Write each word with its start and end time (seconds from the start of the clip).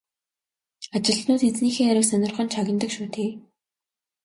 Ажилтнууд 0.95 1.41
эзнийхээ 1.49 1.87
яриаг 1.91 2.07
сонирхон 2.09 2.47
чагнадаг 2.53 2.91
шүү 2.95 3.07
дээ. 3.15 3.31